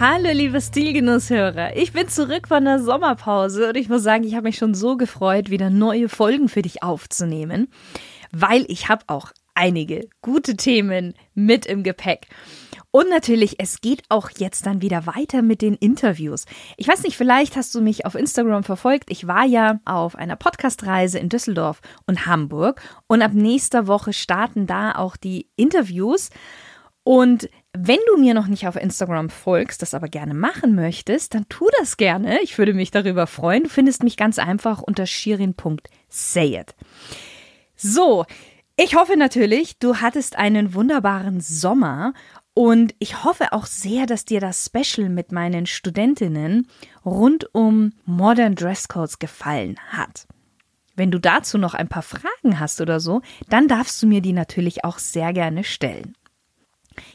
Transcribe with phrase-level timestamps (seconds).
[0.00, 4.44] Hallo liebe Stilgenusshörer, ich bin zurück von der Sommerpause und ich muss sagen, ich habe
[4.44, 7.66] mich schon so gefreut, wieder neue Folgen für dich aufzunehmen,
[8.30, 12.28] weil ich habe auch einige gute Themen mit im Gepäck.
[12.92, 16.44] Und natürlich, es geht auch jetzt dann wieder weiter mit den Interviews.
[16.76, 19.10] Ich weiß nicht, vielleicht hast du mich auf Instagram verfolgt.
[19.10, 24.68] Ich war ja auf einer Podcastreise in Düsseldorf und Hamburg und ab nächster Woche starten
[24.68, 26.30] da auch die Interviews.
[27.02, 31.48] Und wenn du mir noch nicht auf Instagram folgst, das aber gerne machen möchtest, dann
[31.48, 32.40] tu das gerne.
[32.42, 33.64] Ich würde mich darüber freuen.
[33.64, 36.74] Du findest mich ganz einfach unter shirin.sayit.
[37.76, 38.24] So,
[38.76, 42.14] ich hoffe natürlich, du hattest einen wunderbaren Sommer
[42.54, 46.66] und ich hoffe auch sehr, dass dir das Special mit meinen Studentinnen
[47.04, 50.26] rund um Modern Dresscodes gefallen hat.
[50.96, 54.32] Wenn du dazu noch ein paar Fragen hast oder so, dann darfst du mir die
[54.32, 56.16] natürlich auch sehr gerne stellen.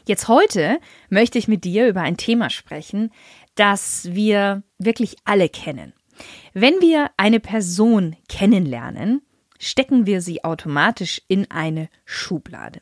[0.06, 0.78] Jetzt heute
[1.10, 3.10] möchte ich mit dir über ein Thema sprechen,
[3.54, 5.92] das wir wirklich alle kennen.
[6.52, 9.22] Wenn wir eine Person kennenlernen,
[9.58, 12.80] stecken wir sie automatisch in eine Schublade.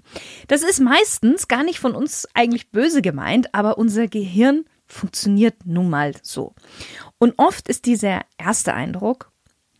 [0.48, 5.88] Das ist meistens gar nicht von uns eigentlich böse gemeint, aber unser Gehirn funktioniert nun
[5.88, 6.54] mal so.
[7.18, 9.30] Und oft ist dieser erste Eindruck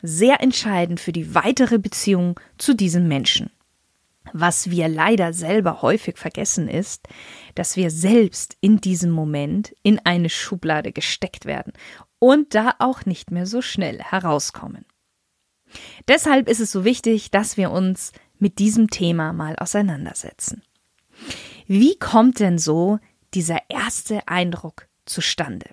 [0.00, 3.50] sehr entscheidend für die weitere Beziehung zu diesem Menschen.
[4.32, 7.08] Was wir leider selber häufig vergessen ist,
[7.54, 11.72] dass wir selbst in diesem Moment in eine Schublade gesteckt werden
[12.18, 14.86] und da auch nicht mehr so schnell herauskommen.
[16.08, 20.62] Deshalb ist es so wichtig, dass wir uns mit diesem Thema mal auseinandersetzen.
[21.66, 22.98] Wie kommt denn so
[23.34, 25.66] dieser erste Eindruck zustande?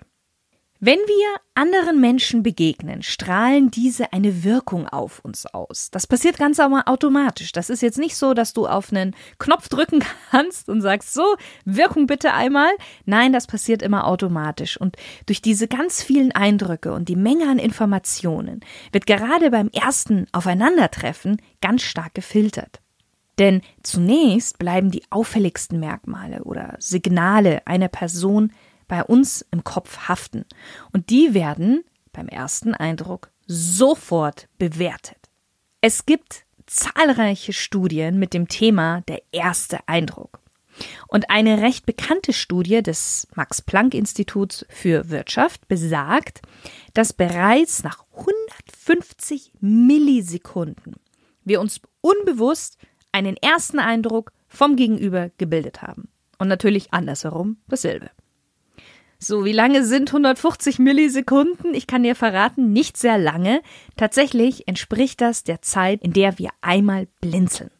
[0.82, 5.90] Wenn wir anderen Menschen begegnen, strahlen diese eine Wirkung auf uns aus.
[5.90, 7.52] Das passiert ganz automatisch.
[7.52, 11.36] Das ist jetzt nicht so, dass du auf einen Knopf drücken kannst und sagst, so,
[11.66, 12.70] Wirkung bitte einmal.
[13.04, 14.80] Nein, das passiert immer automatisch.
[14.80, 14.96] Und
[15.26, 18.60] durch diese ganz vielen Eindrücke und die Menge an Informationen
[18.90, 22.80] wird gerade beim ersten Aufeinandertreffen ganz stark gefiltert.
[23.38, 28.52] Denn zunächst bleiben die auffälligsten Merkmale oder Signale einer Person
[28.90, 30.44] bei uns im Kopf haften.
[30.92, 35.30] Und die werden beim ersten Eindruck sofort bewertet.
[35.80, 40.40] Es gibt zahlreiche Studien mit dem Thema der erste Eindruck.
[41.06, 46.42] Und eine recht bekannte Studie des Max Planck Instituts für Wirtschaft besagt,
[46.92, 50.96] dass bereits nach 150 Millisekunden
[51.44, 52.76] wir uns unbewusst
[53.12, 56.08] einen ersten Eindruck vom Gegenüber gebildet haben.
[56.38, 58.10] Und natürlich andersherum dasselbe.
[59.22, 61.74] So, wie lange sind 150 Millisekunden?
[61.74, 63.60] Ich kann dir verraten, nicht sehr lange.
[63.96, 67.70] Tatsächlich entspricht das der Zeit, in der wir einmal blinzeln.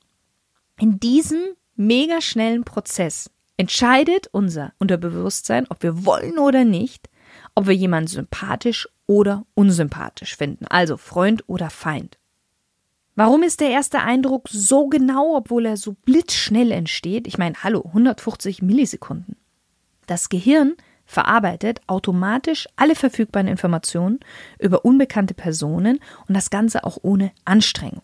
[0.78, 1.40] In diesem
[1.76, 7.08] mega schnellen Prozess entscheidet unser Unterbewusstsein, ob wir wollen oder nicht,
[7.54, 12.18] ob wir jemanden sympathisch oder unsympathisch finden, also Freund oder Feind.
[13.16, 17.26] Warum ist der erste Eindruck so genau, obwohl er so blitzschnell entsteht?
[17.26, 19.36] Ich meine, hallo, 150 Millisekunden.
[20.06, 20.74] Das Gehirn
[21.10, 24.20] verarbeitet automatisch alle verfügbaren Informationen
[24.60, 25.98] über unbekannte Personen
[26.28, 28.02] und das Ganze auch ohne Anstrengung.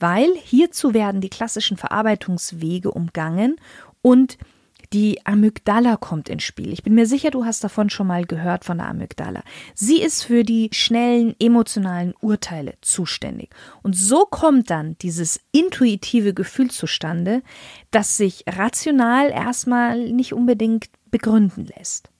[0.00, 3.56] Weil hierzu werden die klassischen Verarbeitungswege umgangen
[4.02, 4.36] und
[4.92, 6.72] die Amygdala kommt ins Spiel.
[6.72, 9.42] Ich bin mir sicher, du hast davon schon mal gehört von der Amygdala.
[9.74, 13.50] Sie ist für die schnellen emotionalen Urteile zuständig.
[13.82, 17.42] Und so kommt dann dieses intuitive Gefühl zustande,
[17.90, 22.10] das sich rational erstmal nicht unbedingt begründen lässt.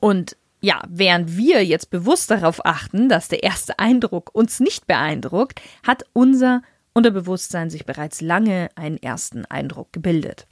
[0.00, 5.60] Und ja, während wir jetzt bewusst darauf achten, dass der erste Eindruck uns nicht beeindruckt,
[5.86, 6.62] hat unser
[6.94, 10.46] Unterbewusstsein sich bereits lange einen ersten Eindruck gebildet.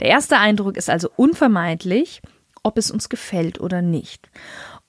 [0.00, 2.20] Der erste Eindruck ist also unvermeidlich,
[2.62, 4.30] ob es uns gefällt oder nicht.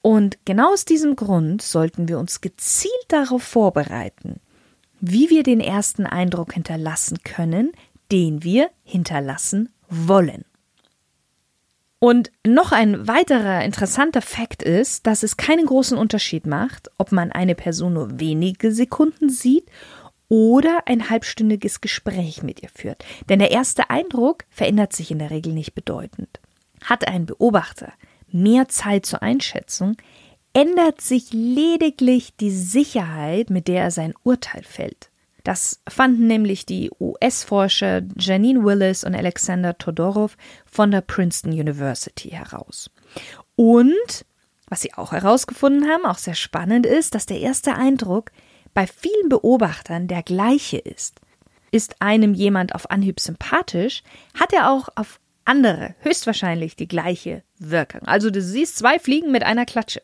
[0.02, 4.40] Und genau aus diesem Grund sollten wir uns gezielt darauf vorbereiten,
[5.00, 7.72] wie wir den ersten Eindruck hinterlassen können,
[8.12, 10.46] den wir hinterlassen wollen.
[12.00, 17.32] Und noch ein weiterer interessanter Fakt ist, dass es keinen großen Unterschied macht, ob man
[17.32, 19.70] eine Person nur wenige Sekunden sieht
[20.30, 23.04] oder ein halbstündiges Gespräch mit ihr führt.
[23.28, 26.40] Denn der erste Eindruck verändert sich in der Regel nicht bedeutend.
[26.82, 27.92] Hat ein Beobachter
[28.32, 29.98] mehr Zeit zur Einschätzung,
[30.54, 35.09] ändert sich lediglich die Sicherheit, mit der er sein Urteil fällt.
[35.44, 42.90] Das fanden nämlich die US-Forscher Janine Willis und Alexander Todorov von der Princeton University heraus.
[43.56, 44.26] Und
[44.68, 48.32] was sie auch herausgefunden haben, auch sehr spannend ist, dass der erste Eindruck
[48.74, 51.20] bei vielen Beobachtern der gleiche ist.
[51.72, 54.04] Ist einem jemand auf Anhieb sympathisch,
[54.40, 58.02] hat er auch auf andere höchstwahrscheinlich die gleiche Wirkung.
[58.04, 60.02] Also du siehst zwei Fliegen mit einer Klatsche.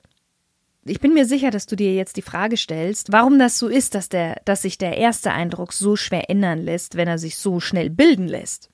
[0.87, 3.95] Ich bin mir sicher, dass du dir jetzt die Frage stellst, warum das so ist,
[3.95, 7.59] dass, der, dass sich der erste Eindruck so schwer ändern lässt, wenn er sich so
[7.59, 8.69] schnell bilden lässt.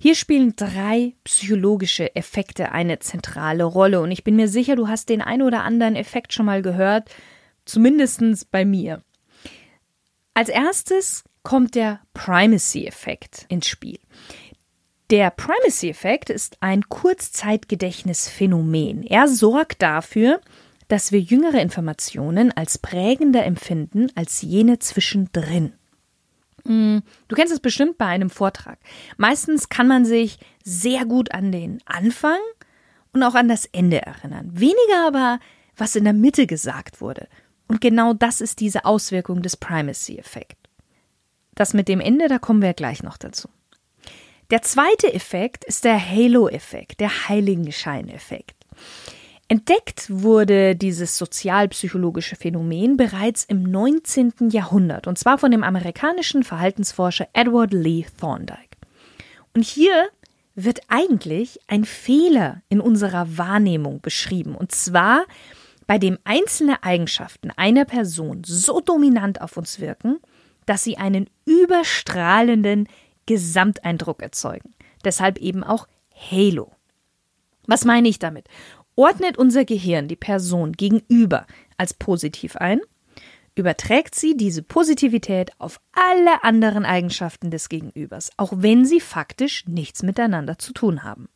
[0.00, 5.10] Hier spielen drei psychologische Effekte eine zentrale Rolle und ich bin mir sicher, du hast
[5.10, 7.08] den ein oder anderen Effekt schon mal gehört,
[7.64, 9.04] zumindest bei mir.
[10.34, 14.00] Als erstes kommt der Primacy-Effekt ins Spiel.
[15.10, 19.04] Der Primacy-Effekt ist ein Kurzzeitgedächtnisphänomen.
[19.04, 20.40] Er sorgt dafür,
[20.88, 25.74] dass wir jüngere Informationen als prägender empfinden als jene zwischendrin.
[26.64, 28.78] Hm, du kennst es bestimmt bei einem Vortrag.
[29.16, 32.38] Meistens kann man sich sehr gut an den Anfang
[33.12, 34.50] und auch an das Ende erinnern.
[34.52, 35.40] Weniger aber,
[35.76, 37.28] was in der Mitte gesagt wurde.
[37.68, 40.56] Und genau das ist diese Auswirkung des Primacy-Effekt.
[41.54, 43.48] Das mit dem Ende, da kommen wir gleich noch dazu.
[44.50, 48.54] Der zweite Effekt ist der Halo-Effekt, der Heiligenschein-Effekt.
[49.50, 54.50] Entdeckt wurde dieses sozialpsychologische Phänomen bereits im 19.
[54.50, 58.76] Jahrhundert, und zwar von dem amerikanischen Verhaltensforscher Edward Lee Thorndike.
[59.54, 60.10] Und hier
[60.54, 65.24] wird eigentlich ein Fehler in unserer Wahrnehmung beschrieben, und zwar
[65.86, 70.18] bei dem einzelne Eigenschaften einer Person so dominant auf uns wirken,
[70.66, 72.86] dass sie einen überstrahlenden
[73.24, 74.74] Gesamteindruck erzeugen.
[75.04, 76.72] Deshalb eben auch Halo.
[77.66, 78.46] Was meine ich damit?
[78.98, 81.46] Ordnet unser Gehirn die Person gegenüber
[81.76, 82.80] als positiv ein,
[83.54, 90.02] überträgt sie diese Positivität auf alle anderen Eigenschaften des Gegenübers, auch wenn sie faktisch nichts
[90.02, 91.28] miteinander zu tun haben.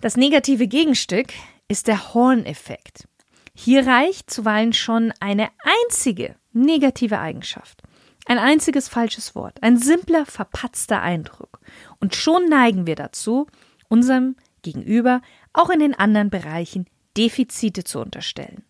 [0.00, 1.34] Das negative Gegenstück
[1.68, 3.06] ist der Horn-Effekt.
[3.54, 5.50] Hier reicht zuweilen schon eine
[5.84, 7.82] einzige negative Eigenschaft,
[8.24, 11.60] ein einziges falsches Wort, ein simpler, verpatzter Eindruck.
[12.00, 13.46] Und schon neigen wir dazu,
[13.88, 15.20] unserem Gegenüber
[15.52, 18.64] auch in den anderen Bereichen Defizite zu unterstellen.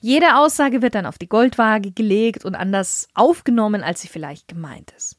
[0.00, 4.92] Jede Aussage wird dann auf die Goldwaage gelegt und anders aufgenommen, als sie vielleicht gemeint
[4.96, 5.16] ist.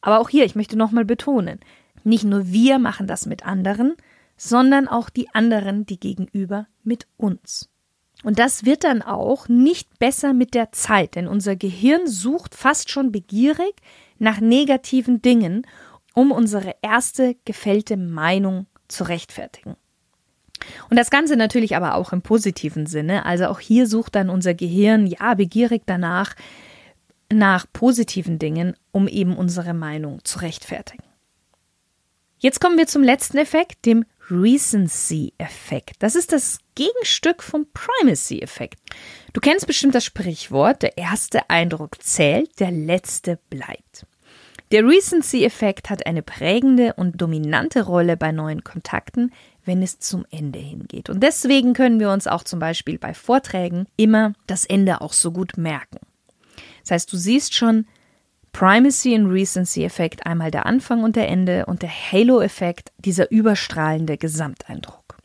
[0.00, 1.60] Aber auch hier, ich möchte nochmal betonen,
[2.02, 3.94] nicht nur wir machen das mit anderen,
[4.36, 7.68] sondern auch die anderen, die gegenüber mit uns.
[8.24, 12.90] Und das wird dann auch nicht besser mit der Zeit, denn unser Gehirn sucht fast
[12.90, 13.74] schon begierig
[14.18, 15.66] nach negativen Dingen,
[16.14, 19.76] um unsere erste gefällte Meinung zu rechtfertigen.
[20.90, 23.26] Und das Ganze natürlich aber auch im positiven Sinne.
[23.26, 26.34] Also auch hier sucht dann unser Gehirn ja begierig danach
[27.32, 31.04] nach positiven Dingen, um eben unsere Meinung zu rechtfertigen.
[32.38, 35.96] Jetzt kommen wir zum letzten Effekt, dem Recency-Effekt.
[36.00, 38.80] Das ist das Gegenstück vom Primacy-Effekt.
[39.32, 44.06] Du kennst bestimmt das Sprichwort, der erste Eindruck zählt, der letzte bleibt.
[44.72, 49.30] Der Recency-Effekt hat eine prägende und dominante Rolle bei neuen Kontakten,
[49.66, 51.10] wenn es zum Ende hingeht.
[51.10, 55.30] Und deswegen können wir uns auch zum Beispiel bei Vorträgen immer das Ende auch so
[55.30, 55.98] gut merken.
[56.80, 57.84] Das heißt, du siehst schon
[58.52, 65.18] Primacy und Recency-Effekt, einmal der Anfang und der Ende und der Halo-Effekt, dieser überstrahlende Gesamteindruck.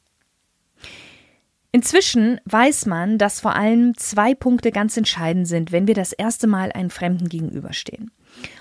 [1.71, 6.47] Inzwischen weiß man, dass vor allem zwei Punkte ganz entscheidend sind, wenn wir das erste
[6.47, 8.11] Mal einem Fremden gegenüberstehen.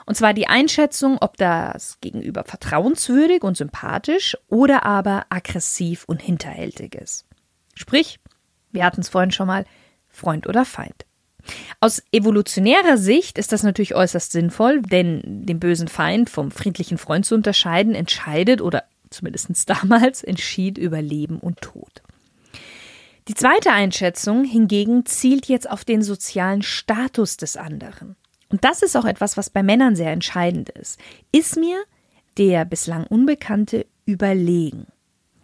[0.06, 6.94] Und zwar die Einschätzung, ob das Gegenüber vertrauenswürdig und sympathisch oder aber aggressiv und hinterhältig
[6.94, 7.26] ist.
[7.74, 8.20] Sprich,
[8.72, 9.64] wir hatten es vorhin schon mal,
[10.08, 11.04] Freund oder Feind.
[11.80, 17.24] Aus evolutionärer Sicht ist das natürlich äußerst sinnvoll, denn den bösen Feind vom friedlichen Freund
[17.24, 22.02] zu unterscheiden, entscheidet oder zumindest damals entschied über Leben und Tod.
[23.28, 28.16] Die zweite Einschätzung hingegen zielt jetzt auf den sozialen Status des anderen.
[28.48, 31.00] Und das ist auch etwas, was bei Männern sehr entscheidend ist.
[31.32, 31.82] Ist mir
[32.38, 34.86] der bislang Unbekannte überlegen?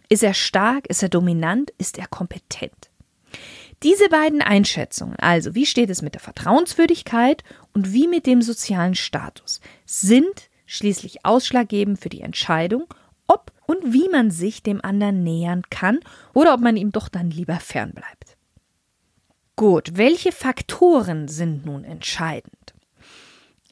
[0.09, 0.87] Ist er stark?
[0.87, 1.71] Ist er dominant?
[1.77, 2.91] Ist er kompetent?
[3.83, 7.43] Diese beiden Einschätzungen, also wie steht es mit der Vertrauenswürdigkeit
[7.73, 12.85] und wie mit dem sozialen Status, sind schließlich ausschlaggebend für die Entscheidung,
[13.27, 15.99] ob und wie man sich dem anderen nähern kann
[16.33, 18.37] oder ob man ihm doch dann lieber fernbleibt.
[19.55, 22.72] Gut, welche Faktoren sind nun entscheidend?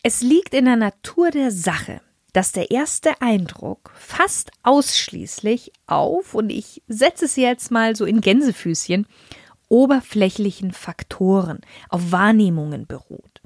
[0.04, 2.02] Es liegt in der Natur der Sache,
[2.34, 8.20] dass der erste Eindruck fast ausschließlich auf, und ich setze es jetzt mal so in
[8.20, 9.06] Gänsefüßchen,
[9.70, 13.42] oberflächlichen Faktoren, auf Wahrnehmungen beruht,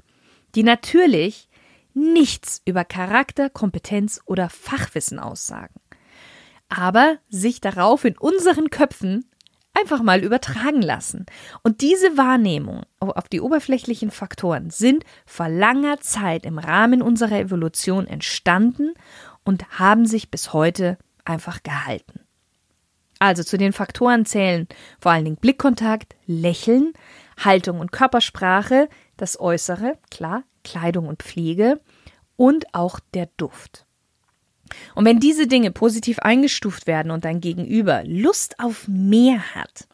[0.54, 1.50] die natürlich
[1.92, 5.78] nichts über Charakter, Kompetenz oder Fachwissen aussagen,
[6.70, 9.30] aber sich darauf in unseren Köpfen
[9.76, 11.26] einfach mal übertragen lassen.
[11.62, 18.06] Und diese Wahrnehmung auf die oberflächlichen Faktoren sind vor langer Zeit im Rahmen unserer Evolution
[18.06, 18.94] entstanden
[19.44, 22.20] und haben sich bis heute einfach gehalten.
[23.18, 24.66] Also zu den Faktoren zählen
[25.00, 26.92] vor allen Dingen Blickkontakt, Lächeln,
[27.42, 31.80] Haltung und Körpersprache, das Äußere, klar, Kleidung und Pflege
[32.36, 33.85] und auch der Duft.
[34.94, 39.86] Und wenn diese Dinge positiv eingestuft werden und dein Gegenüber Lust auf mehr hat,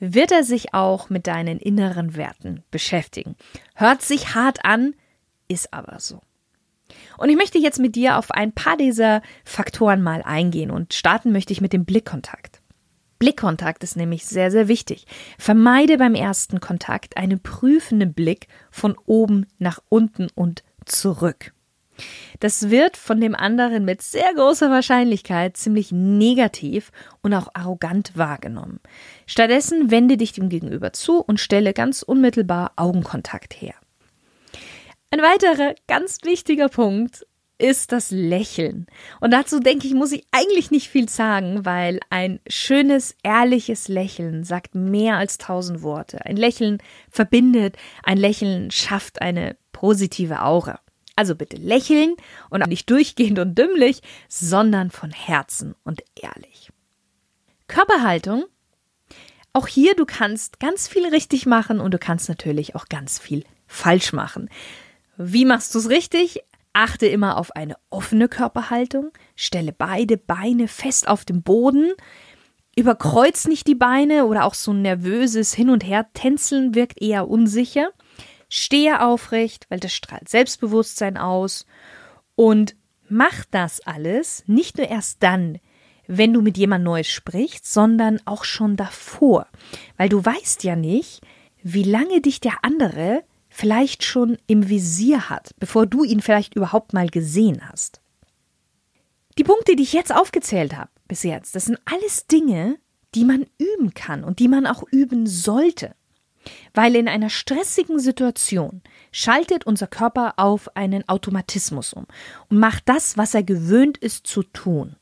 [0.00, 3.36] wird er sich auch mit deinen inneren Werten beschäftigen.
[3.74, 4.94] Hört sich hart an,
[5.48, 6.20] ist aber so.
[7.18, 11.32] Und ich möchte jetzt mit dir auf ein paar dieser Faktoren mal eingehen und starten
[11.32, 12.60] möchte ich mit dem Blickkontakt.
[13.18, 15.06] Blickkontakt ist nämlich sehr, sehr wichtig.
[15.38, 21.52] Vermeide beim ersten Kontakt einen prüfenden Blick von oben nach unten und zurück.
[22.40, 26.90] Das wird von dem anderen mit sehr großer Wahrscheinlichkeit ziemlich negativ
[27.22, 28.80] und auch arrogant wahrgenommen.
[29.26, 33.74] Stattdessen wende dich dem Gegenüber zu und stelle ganz unmittelbar Augenkontakt her.
[35.10, 37.26] Ein weiterer ganz wichtiger Punkt
[37.62, 38.86] ist das Lächeln.
[39.20, 44.42] Und dazu denke ich, muss ich eigentlich nicht viel sagen, weil ein schönes, ehrliches Lächeln
[44.42, 46.26] sagt mehr als tausend Worte.
[46.26, 46.78] Ein Lächeln
[47.08, 50.80] verbindet, ein Lächeln schafft eine positive Aura.
[51.16, 52.14] Also bitte lächeln
[52.50, 56.70] und nicht durchgehend und dümmlich, sondern von Herzen und ehrlich.
[57.68, 58.44] Körperhaltung.
[59.52, 63.44] Auch hier, du kannst ganz viel richtig machen und du kannst natürlich auch ganz viel
[63.66, 64.48] falsch machen.
[65.18, 66.40] Wie machst du es richtig?
[66.72, 71.92] Achte immer auf eine offene Körperhaltung, stelle beide Beine fest auf dem Boden,
[72.76, 77.90] überkreuz nicht die Beine oder auch so ein nervöses Hin- und Her-Tänzeln wirkt eher unsicher.
[78.54, 81.64] Stehe aufrecht, weil das strahlt Selbstbewusstsein aus
[82.34, 82.76] und
[83.08, 85.58] mach das alles nicht nur erst dann,
[86.06, 89.46] wenn du mit jemand Neues sprichst, sondern auch schon davor,
[89.96, 91.22] weil du weißt ja nicht,
[91.62, 96.92] wie lange dich der andere vielleicht schon im Visier hat, bevor du ihn vielleicht überhaupt
[96.92, 98.02] mal gesehen hast.
[99.38, 102.76] Die Punkte, die ich jetzt aufgezählt habe bis jetzt, das sind alles Dinge,
[103.14, 105.94] die man üben kann und die man auch üben sollte.
[106.74, 112.06] Weil in einer stressigen Situation schaltet unser Körper auf einen Automatismus um
[112.48, 114.96] und macht das, was er gewöhnt ist zu tun.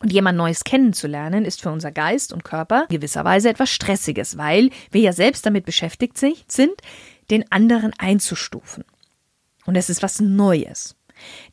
[0.00, 5.00] Und jemand Neues kennenzulernen, ist für unser Geist und Körper gewisserweise etwas Stressiges, weil wir
[5.00, 6.74] ja selbst damit beschäftigt sind,
[7.30, 8.84] den anderen einzustufen.
[9.64, 10.96] Und es ist was Neues.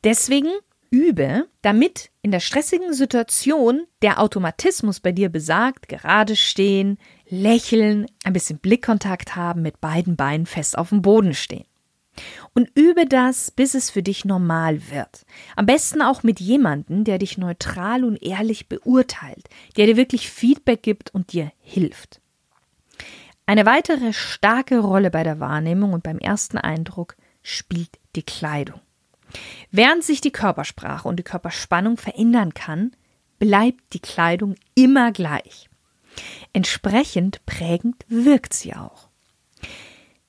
[0.04, 0.50] Deswegen
[0.92, 7.00] übe, damit in der stressigen Situation der Automatismus bei dir besagt, gerade stehen,
[7.34, 11.66] lächeln, ein bisschen Blickkontakt haben, mit beiden Beinen fest auf dem Boden stehen.
[12.54, 15.26] Und übe das, bis es für dich normal wird.
[15.56, 20.84] Am besten auch mit jemandem, der dich neutral und ehrlich beurteilt, der dir wirklich Feedback
[20.84, 22.22] gibt und dir hilft.
[23.48, 28.80] Eine weitere starke Rolle bei der Wahrnehmung und beim ersten Eindruck spielt die Kleidung.
[29.72, 32.92] Während sich die Körpersprache und die Körperspannung verändern kann,
[33.40, 35.68] bleibt die Kleidung immer gleich.
[36.54, 39.10] Entsprechend prägend wirkt sie auch.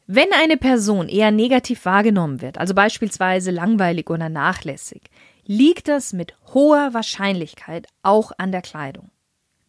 [0.07, 5.03] Wenn eine Person eher negativ wahrgenommen wird, also beispielsweise langweilig oder nachlässig,
[5.47, 9.11] liegt das mit hoher Wahrscheinlichkeit auch an der Kleidung.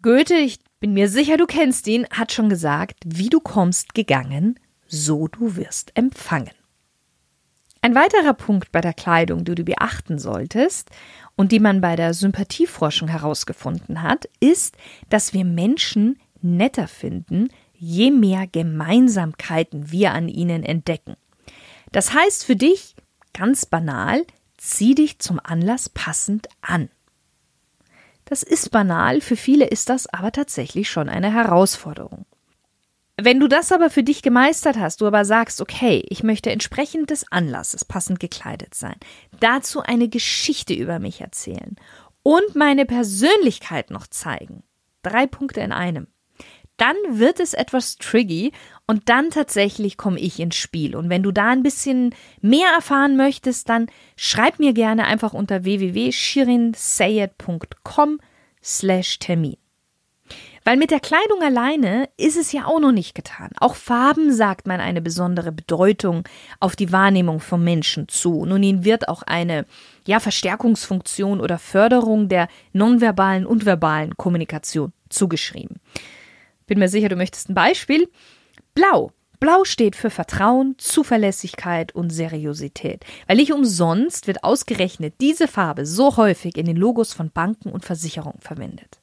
[0.02, 4.60] Goethe, ich bin mir sicher, du kennst ihn, hat schon gesagt, wie du kommst gegangen,
[4.88, 6.54] so du wirst empfangen.
[7.82, 10.90] Ein weiterer Punkt bei der Kleidung, die du beachten solltest
[11.36, 14.76] und die man bei der Sympathieforschung herausgefunden hat, ist,
[15.10, 21.16] dass wir Menschen netter finden, je mehr Gemeinsamkeiten wir an ihnen entdecken.
[21.92, 22.96] Das heißt für dich,
[23.34, 24.26] ganz banal,
[24.58, 26.90] zieh dich zum Anlass passend an.
[28.26, 32.26] Das ist banal, für viele ist das aber tatsächlich schon eine Herausforderung.
[33.18, 37.12] Wenn du das aber für dich gemeistert hast, du aber sagst, okay, ich möchte entsprechend
[37.12, 38.98] des Anlasses passend gekleidet sein,
[39.40, 41.78] dazu eine Geschichte über mich erzählen
[42.24, 44.64] und meine Persönlichkeit noch zeigen,
[45.02, 46.08] drei Punkte in einem,
[46.78, 48.52] dann wird es etwas tricky
[48.86, 50.94] und dann tatsächlich komme ich ins Spiel.
[50.96, 55.64] Und wenn du da ein bisschen mehr erfahren möchtest, dann schreib mir gerne einfach unter
[55.64, 58.20] www.shirinsayed.com
[58.62, 59.56] slash Termin.
[60.68, 63.52] Weil mit der Kleidung alleine ist es ja auch noch nicht getan.
[63.60, 66.24] Auch Farben sagt man eine besondere Bedeutung
[66.60, 68.46] auf die Wahrnehmung vom Menschen zu.
[68.46, 69.68] Nun ihnen wird auch eine
[70.08, 75.78] ja, Verstärkungsfunktion oder Förderung der nonverbalen und verbalen Kommunikation zugeschrieben.
[76.66, 78.10] Bin mir sicher, du möchtest ein Beispiel.
[78.74, 79.12] Blau.
[79.40, 83.06] Blau steht für Vertrauen, Zuverlässigkeit und Seriosität.
[83.28, 87.86] Weil nicht umsonst wird ausgerechnet diese Farbe so häufig in den Logos von Banken und
[87.86, 89.00] Versicherungen verwendet.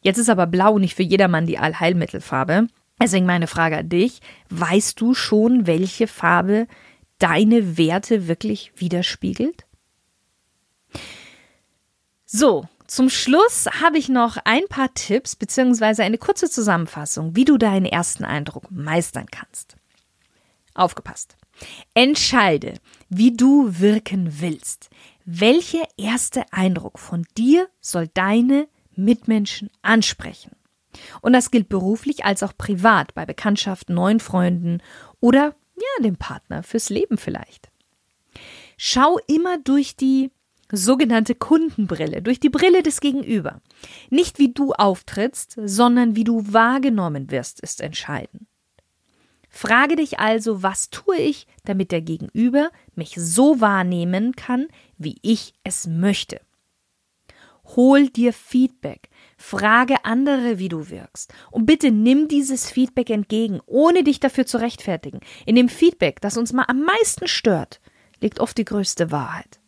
[0.00, 2.68] Jetzt ist aber Blau nicht für jedermann die Allheilmittelfarbe.
[3.00, 4.20] Deswegen meine Frage an dich.
[4.50, 6.66] Weißt du schon, welche Farbe
[7.18, 9.64] deine Werte wirklich widerspiegelt?
[12.24, 16.02] So, zum Schluss habe ich noch ein paar Tipps bzw.
[16.02, 19.76] eine kurze Zusammenfassung, wie du deinen ersten Eindruck meistern kannst.
[20.74, 21.36] Aufgepasst.
[21.94, 22.74] Entscheide,
[23.08, 24.90] wie du wirken willst.
[25.24, 30.52] Welcher erste Eindruck von dir soll deine Mitmenschen ansprechen?
[31.20, 34.82] Und das gilt beruflich als auch privat, bei Bekanntschaften, neuen Freunden
[35.20, 37.70] oder ja, dem Partner fürs Leben vielleicht.
[38.76, 40.30] Schau immer durch die
[40.70, 43.60] sogenannte Kundenbrille, durch die Brille des Gegenüber.
[44.10, 48.46] Nicht wie du auftrittst, sondern wie du wahrgenommen wirst, ist entscheidend.
[49.48, 55.54] Frage dich also, was tue ich, damit der Gegenüber mich so wahrnehmen kann, wie ich
[55.64, 56.40] es möchte.
[57.76, 61.32] Hol dir Feedback, frage andere, wie du wirkst.
[61.50, 65.20] Und bitte nimm dieses Feedback entgegen, ohne dich dafür zu rechtfertigen.
[65.44, 67.80] In dem Feedback, das uns mal am meisten stört,
[68.20, 69.60] liegt oft die größte Wahrheit.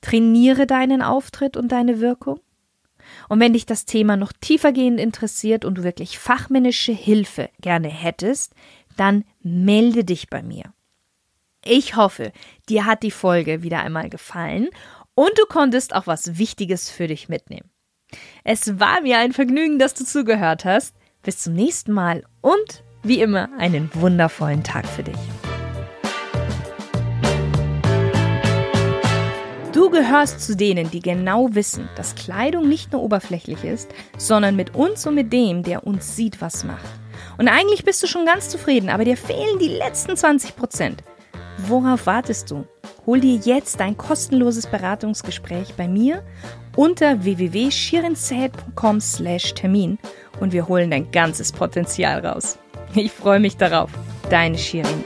[0.00, 2.40] Trainiere deinen Auftritt und deine Wirkung.
[3.28, 8.54] Und wenn dich das Thema noch tiefergehend interessiert und du wirklich fachmännische Hilfe gerne hättest,
[8.96, 10.72] dann melde dich bei mir.
[11.64, 12.32] Ich hoffe,
[12.68, 14.68] dir hat die Folge wieder einmal gefallen
[15.14, 17.70] und du konntest auch was Wichtiges für dich mitnehmen.
[18.44, 20.94] Es war mir ein Vergnügen, dass du zugehört hast.
[21.22, 25.16] Bis zum nächsten Mal und wie immer einen wundervollen Tag für dich.
[29.72, 34.74] Du gehörst zu denen, die genau wissen, dass Kleidung nicht nur oberflächlich ist, sondern mit
[34.74, 36.84] uns und mit dem, der uns sieht, was macht.
[37.38, 41.04] Und eigentlich bist du schon ganz zufrieden, aber dir fehlen die letzten 20 Prozent.
[41.56, 42.66] Worauf wartest du?
[43.06, 46.22] Hol dir jetzt dein kostenloses Beratungsgespräch bei mir
[46.76, 49.98] unter www.shirinzäh.com slash Termin
[50.40, 52.58] und wir holen dein ganzes Potenzial raus.
[52.94, 53.90] Ich freue mich darauf.
[54.30, 55.04] Deine Shirin.